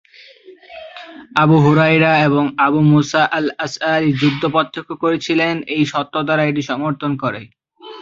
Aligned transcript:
Abu 1.41 1.55
Hurairah 1.63 2.13
এবং 2.27 2.43
Abu 2.65 2.79
Musa 2.91 3.21
al-Ashari 3.37 4.09
যুদ্ধ 4.21 4.41
প্রত্যক্ষ 4.55 4.89
করেছিলেন 5.03 5.55
এই 5.75 5.83
সত্য 5.91 6.13
দ্বারা 6.27 6.43
এটি 6.45 6.61
সমর্থন 6.69 7.11
করে। 7.23 7.41